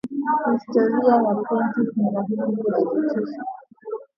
[0.55, 3.43] historia ya prentice ni rahisi kudhibitishwa